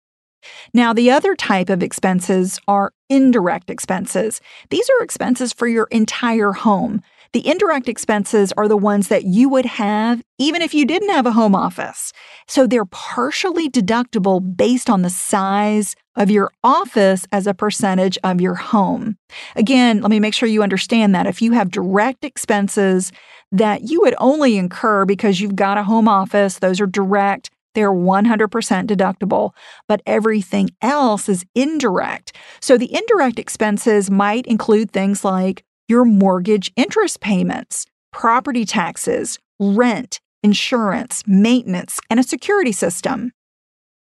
Now, 0.74 0.94
the 0.94 1.12
other 1.12 1.36
type 1.36 1.70
of 1.70 1.84
expenses 1.84 2.60
are 2.67 2.94
indirect 3.10 3.70
expenses. 3.70 4.41
These 4.70 4.89
are 4.89 5.03
expenses 5.03 5.53
for 5.53 5.67
your 5.67 5.88
entire 5.91 6.53
home. 6.53 7.01
The 7.34 7.46
indirect 7.48 7.89
expenses 7.89 8.53
are 8.58 8.67
the 8.67 8.77
ones 8.77 9.10
that 9.10 9.25
you 9.25 9.50
would 9.50 9.65
have 9.65 10.24
even 10.39 10.62
if 10.62 10.74
you 10.74 10.86
didn't 10.86 11.10
have 11.10 11.25
a 11.25 11.32
home 11.32 11.56
office. 11.56 12.13
So 12.48 12.65
they're 12.65 12.86
partially 12.86 13.70
deductible 13.70 14.56
based 14.56 14.89
on 14.89 15.01
the 15.01 15.10
size 15.10 15.96
of 16.15 16.32
your 16.32 16.51
office 16.63 17.27
as 17.32 17.46
a 17.46 17.53
percentage 17.53 18.17
of 18.24 18.41
your 18.41 18.56
home. 18.56 19.17
Again, 19.56 20.01
let 20.01 20.10
me 20.10 20.20
make 20.20 20.34
sure 20.34 20.50
you 20.50 20.63
understand 20.63 21.13
that. 21.15 21.27
If 21.27 21.41
you 21.41 21.51
have 21.51 21.70
direct 21.70 22.24
expenses 22.24 23.12
that 23.51 23.84
you 23.84 24.01
would 24.01 24.15
only 24.17 24.58
incur 24.58 25.06
because 25.06 25.39
you've 25.39 25.56
got 25.56 25.77
a 25.77 25.84
home 25.84 26.08
office, 26.08 26.60
those 26.60 26.82
are 26.82 26.88
direct. 26.88 27.50
They're 27.77 27.91
100% 27.91 28.50
deductible, 28.88 29.51
but 29.88 30.01
everything 30.07 30.72
else 30.81 31.29
is 31.29 31.46
indirect. 31.53 32.36
So 32.60 32.75
the 32.75 32.91
indirect 32.91 33.38
expenses 33.38 34.10
might 34.10 34.48
include 34.48 34.89
things 34.89 35.24
like 35.24 35.63
your 35.88 36.03
mortgage 36.03 36.72
interest 36.75 37.19
payments, 37.19 37.86
property 38.12 38.65
taxes, 38.65 39.38
rent, 39.60 40.19
insurance, 40.41 41.22
maintenance, 41.27 42.00
and 42.10 42.19
a 42.19 42.24
security 42.24 42.72
system. 42.72 43.31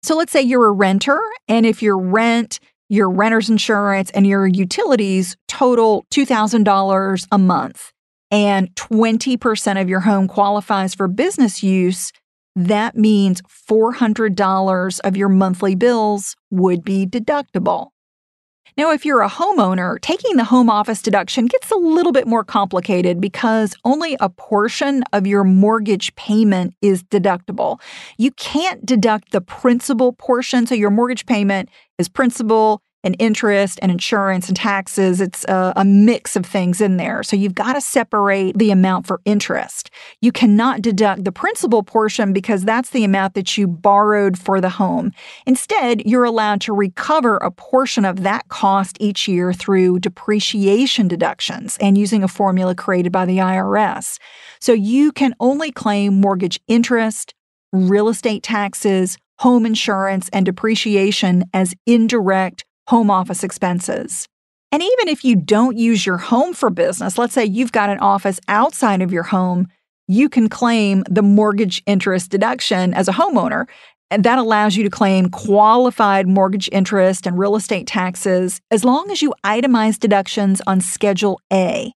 So 0.03 0.17
let's 0.17 0.33
say 0.33 0.41
you're 0.41 0.69
a 0.69 0.73
renter, 0.73 1.21
and 1.47 1.67
if 1.67 1.83
your 1.83 1.99
rent, 1.99 2.61
your 2.89 3.11
renter's 3.11 3.51
insurance, 3.51 4.11
and 4.13 4.27
your 4.27 4.47
utilities 4.47 5.37
total 5.47 6.07
$2,000 6.11 7.27
a 7.31 7.37
month, 7.37 7.93
and 8.31 8.75
20% 8.77 9.79
of 9.79 9.91
your 9.91 10.01
home 10.01 10.27
qualifies 10.27 10.95
for 10.95 11.07
business 11.07 11.63
use, 11.63 12.13
that 12.59 12.97
means 12.97 13.41
$400 13.43 15.01
of 15.05 15.17
your 15.17 15.29
monthly 15.29 15.77
bills 15.77 16.35
would 16.51 16.83
be 16.83 17.07
deductible. 17.07 17.91
Now, 18.77 18.93
if 18.93 19.05
you're 19.05 19.23
a 19.23 19.29
homeowner, 19.29 20.01
taking 20.01 20.37
the 20.37 20.45
home 20.45 20.69
office 20.69 21.01
deduction 21.01 21.47
gets 21.47 21.71
a 21.71 21.77
little 21.77 22.13
bit 22.13 22.27
more 22.27 22.45
complicated 22.45 23.21
because 23.21 23.75
only 23.85 24.17
a 24.21 24.29
portion 24.29 25.03
of 25.13 25.27
your 25.27 25.45
mortgage 25.45 26.15
payment 26.17 26.75
is 26.83 27.03
deductible. 27.05 27.81
You 28.19 28.31
can't 28.33 28.85
deduct 28.85 29.33
the 29.33 29.41
principal 29.41 30.13
portion, 30.13 30.67
so 30.67 30.75
your 30.75 30.91
mortgage 30.91 31.27
payment 31.27 31.69
is 31.99 32.09
principal 32.09 32.83
and 33.05 33.15
interest 33.19 33.79
and 33.81 33.93
insurance 33.93 34.49
and 34.49 34.57
taxes. 34.57 35.21
It's 35.21 35.45
a, 35.45 35.73
a, 35.77 35.85
mix 35.85 36.37
of 36.37 36.45
things 36.45 36.81
in 36.81 36.97
there. 36.97 37.23
So 37.23 37.37
you've 37.37 37.55
got 37.55 37.75
to 37.75 37.81
separate 37.81 38.59
the 38.59 38.71
amount 38.71 39.07
for 39.07 39.21
interest. 39.25 39.91
You 40.21 40.33
cannot 40.33 40.83
deduct 40.83 41.25
the 41.25 41.33
principal 41.33 41.83
portion 41.83 42.33
because 42.33 42.65
that's 42.65 42.91
the 42.91 43.05
amount 43.05 43.35
that 43.35 43.57
you 43.57 43.67
borrowed 43.67 44.39
for 44.39 44.61
the 44.61 44.69
home. 44.69 45.13
Instead, 45.47 46.07
you're 46.07 46.25
allowed 46.25 46.61
to 46.63 46.73
recover 46.73 47.37
a 47.39 47.51
portion 47.51 48.05
of 48.05 48.23
that 48.23 48.49
cost 48.49 48.97
each 49.01 49.29
year 49.29 49.53
through 49.53 50.01
depreciation 50.01 51.09
deductions 51.09 51.79
and 51.81 51.97
using 51.97 52.23
a 52.25 52.29
formula 52.29 52.75
created 52.75 53.13
by 53.13 53.25
the 53.25 53.39
IRS. 53.39 54.19
So 54.61 54.73
you 54.73 55.13
can 55.13 55.35
only 55.41 55.71
claim 55.71 56.21
mortgage 56.21 56.61
interest, 56.67 57.35
real 57.73 58.09
estate 58.09 58.43
taxes, 58.43 59.19
home 59.39 59.65
insurance, 59.65 60.29
and 60.33 60.45
depreciation 60.45 61.45
as 61.55 61.75
indirect 61.87 62.65
home 62.89 63.11
office 63.11 63.45
expenses. 63.45 64.27
And 64.73 64.83
even 64.83 65.09
if 65.09 65.23
you 65.23 65.37
don't 65.37 65.77
use 65.77 66.07
your 66.07 66.17
home 66.17 66.55
for 66.55 66.71
business, 66.71 67.19
let's 67.19 67.35
say 67.35 67.45
you've 67.45 67.73
got 67.73 67.91
an 67.91 67.99
office 67.99 68.41
outside 68.49 69.03
of 69.03 69.13
your 69.13 69.25
home, 69.25 69.69
you 70.07 70.31
can 70.31 70.49
claim 70.49 71.05
the 71.09 71.23
mortgage 71.23 71.83
interest 71.85 72.31
deduction 72.31 72.95
as 72.95 73.07
a 73.07 73.13
homeowner. 73.13 73.67
And 74.11 74.25
that 74.25 74.39
allows 74.39 74.75
you 74.75 74.85
to 74.85 74.91
claim 74.91 75.29
qualified 75.29 76.27
mortgage 76.27 76.71
interest 76.73 77.27
and 77.27 77.39
real 77.39 77.57
estate 77.57 77.87
taxes 77.87 78.59
as 78.71 78.85
long 78.85 79.11
as 79.11 79.21
you 79.21 79.35
itemize 79.45 79.99
deductions 79.99 80.63
on 80.67 80.81
Schedule 80.81 81.41
A. 81.53 81.93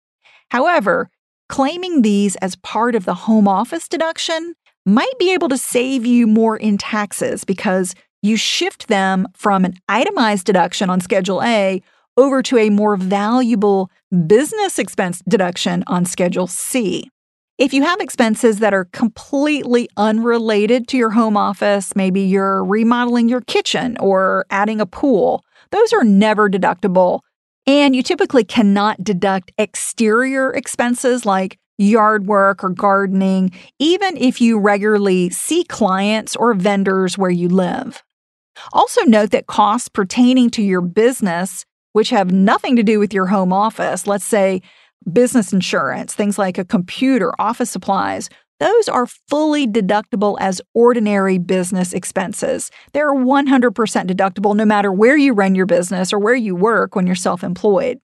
However, 0.51 1.09
claiming 1.49 2.03
these 2.03 2.37
as 2.37 2.57
part 2.57 2.95
of 2.95 3.07
the 3.07 3.15
home 3.15 3.49
office 3.49 3.89
deduction 3.89 4.55
might 4.85 5.19
be 5.19 5.33
able 5.33 5.49
to 5.49 5.57
save 5.57 6.05
you 6.05 6.27
more 6.27 6.59
in 6.59 6.77
taxes 6.77 7.45
because 7.45 7.95
you 8.23 8.37
shift 8.37 8.89
them 8.89 9.27
from 9.35 9.65
an 9.65 9.75
itemized 9.89 10.47
deduction 10.47 10.89
on 10.89 11.01
Schedule 11.01 11.43
A 11.43 11.83
over 12.17 12.43
to 12.43 12.59
a 12.59 12.71
more 12.71 12.97
valuable 12.97 13.91
business 14.27 14.79
expense 14.79 15.23
deduction 15.29 15.83
on 15.87 16.05
Schedule 16.05 16.47
C. 16.47 17.11
If 17.59 17.75
you 17.75 17.83
have 17.83 18.01
expenses 18.01 18.61
that 18.61 18.75
are 18.75 18.87
completely 18.87 19.89
unrelated 19.97 20.89
to 20.89 20.97
your 20.97 21.11
home 21.11 21.37
office, 21.37 21.95
maybe 21.95 22.23
you're 22.23 22.65
remodeling 22.65 23.29
your 23.29 23.43
kitchen 23.43 23.97
or 24.01 24.47
adding 24.51 24.81
a 24.81 24.87
pool, 24.87 25.45
those 25.71 25.93
are 25.93 26.05
never 26.05 26.49
deductible. 26.49 27.21
And 27.67 27.95
you 27.95 28.03
typically 28.03 28.45
cannot 28.45 29.05
deduct 29.05 29.53
exterior 29.59 30.51
expenses 30.53 31.25
like 31.25 31.59
yard 31.79 32.27
work 32.27 32.65
or 32.65 32.71
gardening, 32.71 33.53
even 33.79 34.17
if 34.17 34.41
you 34.41 34.59
regularly 34.59 35.31
see 35.31 35.65
clients 35.65 36.37
or 36.37 36.55
vendors 36.55 37.17
where 37.17 37.31
you 37.31 37.49
live. 37.49 38.03
Also, 38.73 39.03
note 39.03 39.31
that 39.31 39.47
costs 39.47 39.89
pertaining 39.89 40.51
to 40.51 40.63
your 40.63 40.81
business, 40.81 41.65
which 41.93 42.11
have 42.11 42.33
nothing 42.33 42.77
to 42.77 42.83
do 42.83 42.99
with 42.99 43.13
your 43.13 43.27
home 43.27 43.53
office, 43.53 44.07
let's 44.07 44.25
say 44.25 44.63
business 45.13 45.53
insurance, 45.53 46.15
things 46.15 46.39
like 46.39 46.59
a 46.59 46.65
computer, 46.65 47.33
office 47.39 47.71
supplies, 47.71 48.29
those 48.63 48.89
are 48.89 49.07
fully 49.29 49.67
deductible 49.67 50.37
as 50.39 50.61
ordinary 50.73 51.37
business 51.39 51.93
expenses. 51.93 52.71
They're 52.93 53.13
100% 53.13 53.73
deductible 53.75 54.55
no 54.55 54.65
matter 54.65 54.93
where 54.93 55.17
you 55.17 55.33
run 55.33 55.57
your 55.57 55.67
business 55.67 56.13
or 56.13 56.21
where 56.21 56.37
you 56.37 56.55
work 56.55 56.95
when 56.95 57.05
you're 57.05 57.17
self 57.17 57.43
employed. 57.43 57.99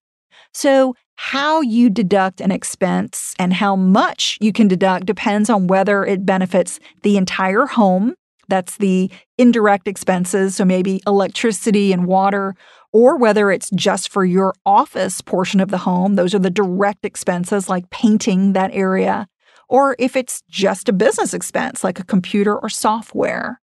So, 0.53 0.97
how 1.15 1.61
you 1.61 1.91
deduct 1.91 2.41
an 2.41 2.51
expense 2.51 3.35
and 3.39 3.53
how 3.53 3.77
much 3.77 4.37
you 4.41 4.53
can 4.53 4.67
deduct 4.67 5.07
depends 5.07 5.49
on 5.49 5.69
whether 5.69 6.05
it 6.05 6.27
benefits 6.27 6.81
the 7.03 7.17
entire 7.17 7.67
home 7.67 8.15
that's 8.49 8.77
the 8.79 9.11
indirect 9.37 9.87
expenses, 9.87 10.57
so 10.57 10.65
maybe 10.65 11.01
electricity 11.07 11.93
and 11.93 12.07
water, 12.07 12.55
or 12.93 13.17
whether 13.17 13.51
it's 13.51 13.71
just 13.71 14.11
for 14.11 14.25
your 14.25 14.55
office 14.65 15.21
portion 15.21 15.61
of 15.61 15.71
the 15.71 15.79
home. 15.79 16.15
Those 16.15 16.35
are 16.35 16.39
the 16.39 16.51
direct 16.51 17.05
expenses 17.05 17.69
like 17.69 17.91
painting 17.91 18.55
that 18.55 18.71
area. 18.73 19.29
Or 19.69 19.95
if 19.99 20.17
it's 20.17 20.43
just 20.49 20.89
a 20.89 20.95
business 20.95 21.35
expense 21.35 21.85
like 21.85 22.01
a 22.01 22.05
computer 22.05 22.59
or 22.59 22.71
software. 22.71 23.61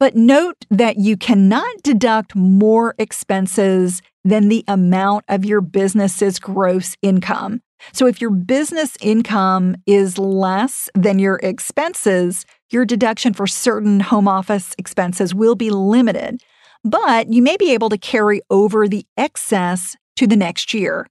But 0.00 0.16
note 0.16 0.64
that 0.70 0.96
you 0.96 1.16
cannot 1.16 1.82
deduct 1.82 2.34
more 2.34 2.94
expenses 2.98 4.00
than 4.24 4.48
the 4.48 4.64
amount 4.68 5.24
of 5.28 5.44
your 5.44 5.60
business's 5.60 6.38
gross 6.38 6.96
income. 7.02 7.60
So 7.92 8.06
if 8.06 8.20
your 8.20 8.30
business 8.30 8.96
income 9.00 9.76
is 9.86 10.18
less 10.18 10.90
than 10.94 11.18
your 11.18 11.40
expenses, 11.42 12.44
your 12.70 12.84
deduction 12.84 13.32
for 13.32 13.46
certain 13.46 14.00
home 14.00 14.28
office 14.28 14.74
expenses 14.78 15.34
will 15.34 15.54
be 15.54 15.70
limited, 15.70 16.42
but 16.84 17.32
you 17.32 17.42
may 17.42 17.56
be 17.56 17.72
able 17.72 17.88
to 17.88 17.98
carry 17.98 18.42
over 18.50 18.88
the 18.88 19.06
excess 19.16 19.96
to 20.16 20.26
the 20.26 20.36
next 20.36 20.74
year. 20.74 21.06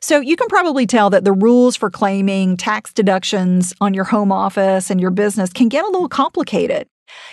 So 0.00 0.20
you 0.20 0.36
can 0.36 0.48
probably 0.48 0.86
tell 0.86 1.10
that 1.10 1.24
the 1.24 1.32
rules 1.32 1.76
for 1.76 1.90
claiming 1.90 2.56
tax 2.56 2.92
deductions 2.92 3.72
on 3.80 3.94
your 3.94 4.04
home 4.04 4.30
office 4.30 4.90
and 4.90 5.00
your 5.00 5.10
business 5.10 5.52
can 5.52 5.68
get 5.68 5.84
a 5.84 5.88
little 5.88 6.08
complicated. 6.08 6.86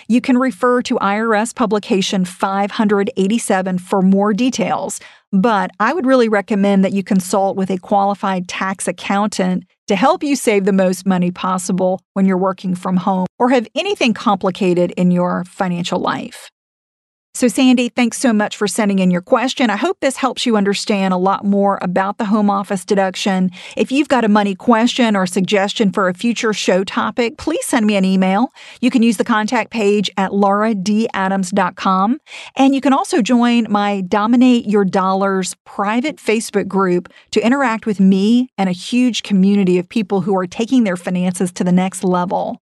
You 0.08 0.20
can 0.20 0.38
refer 0.38 0.82
to 0.82 0.96
IRS 0.96 1.54
publication 1.54 2.24
587 2.24 3.78
for 3.78 4.02
more 4.02 4.32
details, 4.32 5.00
but 5.32 5.70
I 5.78 5.92
would 5.92 6.06
really 6.06 6.28
recommend 6.28 6.84
that 6.84 6.92
you 6.92 7.02
consult 7.02 7.56
with 7.56 7.70
a 7.70 7.78
qualified 7.78 8.48
tax 8.48 8.88
accountant 8.88 9.64
to 9.88 9.96
help 9.96 10.22
you 10.22 10.36
save 10.36 10.64
the 10.64 10.72
most 10.72 11.06
money 11.06 11.30
possible 11.30 12.00
when 12.14 12.26
you're 12.26 12.36
working 12.36 12.74
from 12.74 12.96
home 12.96 13.26
or 13.38 13.50
have 13.50 13.66
anything 13.74 14.14
complicated 14.14 14.92
in 14.92 15.10
your 15.10 15.44
financial 15.44 15.98
life. 15.98 16.50
So, 17.38 17.46
Sandy, 17.46 17.88
thanks 17.88 18.18
so 18.18 18.32
much 18.32 18.56
for 18.56 18.66
sending 18.66 18.98
in 18.98 19.12
your 19.12 19.22
question. 19.22 19.70
I 19.70 19.76
hope 19.76 19.98
this 20.00 20.16
helps 20.16 20.44
you 20.44 20.56
understand 20.56 21.14
a 21.14 21.16
lot 21.16 21.44
more 21.44 21.78
about 21.82 22.18
the 22.18 22.24
home 22.24 22.50
office 22.50 22.84
deduction. 22.84 23.52
If 23.76 23.92
you've 23.92 24.08
got 24.08 24.24
a 24.24 24.28
money 24.28 24.56
question 24.56 25.14
or 25.14 25.24
suggestion 25.24 25.92
for 25.92 26.08
a 26.08 26.14
future 26.14 26.52
show 26.52 26.82
topic, 26.82 27.38
please 27.38 27.64
send 27.64 27.86
me 27.86 27.94
an 27.94 28.04
email. 28.04 28.48
You 28.80 28.90
can 28.90 29.04
use 29.04 29.18
the 29.18 29.24
contact 29.24 29.70
page 29.70 30.10
at 30.16 30.32
lauradadams.com. 30.32 32.18
And 32.56 32.74
you 32.74 32.80
can 32.80 32.92
also 32.92 33.22
join 33.22 33.68
my 33.70 34.00
Dominate 34.00 34.66
Your 34.66 34.84
Dollars 34.84 35.54
private 35.64 36.16
Facebook 36.16 36.66
group 36.66 37.08
to 37.30 37.40
interact 37.40 37.86
with 37.86 38.00
me 38.00 38.50
and 38.58 38.68
a 38.68 38.72
huge 38.72 39.22
community 39.22 39.78
of 39.78 39.88
people 39.88 40.22
who 40.22 40.36
are 40.36 40.48
taking 40.48 40.82
their 40.82 40.96
finances 40.96 41.52
to 41.52 41.62
the 41.62 41.70
next 41.70 42.02
level. 42.02 42.60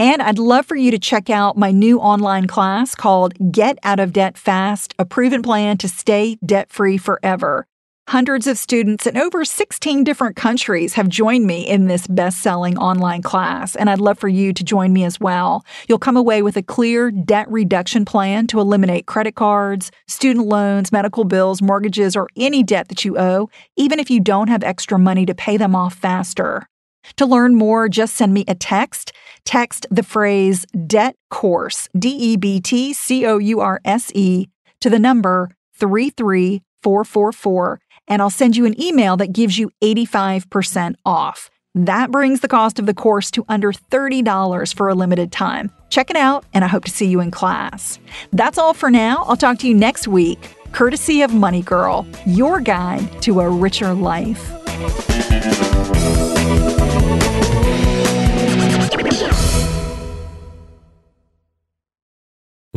And 0.00 0.22
I'd 0.22 0.38
love 0.38 0.64
for 0.64 0.76
you 0.76 0.92
to 0.92 0.98
check 0.98 1.28
out 1.28 1.56
my 1.56 1.72
new 1.72 1.98
online 1.98 2.46
class 2.46 2.94
called 2.94 3.34
Get 3.50 3.78
Out 3.82 3.98
of 3.98 4.12
Debt 4.12 4.38
Fast 4.38 4.94
A 4.96 5.04
Proven 5.04 5.42
Plan 5.42 5.76
to 5.78 5.88
Stay 5.88 6.36
Debt 6.46 6.70
Free 6.70 6.96
Forever. 6.98 7.66
Hundreds 8.06 8.46
of 8.46 8.56
students 8.56 9.08
in 9.08 9.18
over 9.18 9.44
16 9.44 10.04
different 10.04 10.36
countries 10.36 10.94
have 10.94 11.08
joined 11.08 11.46
me 11.46 11.68
in 11.68 11.88
this 11.88 12.06
best 12.06 12.40
selling 12.40 12.78
online 12.78 13.22
class, 13.22 13.74
and 13.74 13.90
I'd 13.90 13.98
love 13.98 14.20
for 14.20 14.28
you 14.28 14.52
to 14.52 14.62
join 14.62 14.92
me 14.92 15.02
as 15.02 15.18
well. 15.18 15.64
You'll 15.88 15.98
come 15.98 16.16
away 16.16 16.42
with 16.42 16.56
a 16.56 16.62
clear 16.62 17.10
debt 17.10 17.50
reduction 17.50 18.04
plan 18.04 18.46
to 18.46 18.60
eliminate 18.60 19.06
credit 19.06 19.34
cards, 19.34 19.90
student 20.06 20.46
loans, 20.46 20.92
medical 20.92 21.24
bills, 21.24 21.60
mortgages, 21.60 22.14
or 22.14 22.28
any 22.36 22.62
debt 22.62 22.88
that 22.88 23.04
you 23.04 23.18
owe, 23.18 23.50
even 23.76 23.98
if 23.98 24.10
you 24.10 24.20
don't 24.20 24.48
have 24.48 24.62
extra 24.62 24.96
money 24.96 25.26
to 25.26 25.34
pay 25.34 25.56
them 25.56 25.74
off 25.74 25.94
faster. 25.94 26.68
To 27.16 27.26
learn 27.26 27.54
more, 27.54 27.88
just 27.88 28.16
send 28.16 28.34
me 28.34 28.44
a 28.46 28.54
text. 28.54 29.12
Text 29.44 29.86
the 29.90 30.02
phrase 30.02 30.66
debt 30.86 31.16
course, 31.30 31.88
D 31.98 32.10
E 32.10 32.36
B 32.36 32.60
T 32.60 32.92
C 32.92 33.26
O 33.26 33.38
U 33.38 33.60
R 33.60 33.80
S 33.84 34.12
E, 34.14 34.48
to 34.80 34.90
the 34.90 34.98
number 34.98 35.50
33444, 35.74 37.80
and 38.08 38.22
I'll 38.22 38.30
send 38.30 38.56
you 38.56 38.66
an 38.66 38.80
email 38.80 39.16
that 39.16 39.32
gives 39.32 39.58
you 39.58 39.70
85% 39.82 40.94
off. 41.04 41.50
That 41.74 42.10
brings 42.10 42.40
the 42.40 42.48
cost 42.48 42.78
of 42.78 42.86
the 42.86 42.94
course 42.94 43.30
to 43.32 43.44
under 43.48 43.72
$30 43.72 44.74
for 44.74 44.88
a 44.88 44.94
limited 44.94 45.30
time. 45.30 45.70
Check 45.90 46.10
it 46.10 46.16
out, 46.16 46.44
and 46.52 46.64
I 46.64 46.68
hope 46.68 46.84
to 46.84 46.90
see 46.90 47.06
you 47.06 47.20
in 47.20 47.30
class. 47.30 47.98
That's 48.32 48.58
all 48.58 48.74
for 48.74 48.90
now. 48.90 49.24
I'll 49.28 49.36
talk 49.36 49.58
to 49.60 49.68
you 49.68 49.74
next 49.74 50.08
week, 50.08 50.56
courtesy 50.72 51.22
of 51.22 51.32
Money 51.32 51.62
Girl, 51.62 52.06
your 52.26 52.60
guide 52.60 53.22
to 53.22 53.40
a 53.40 53.48
richer 53.48 53.94
life. 53.94 54.50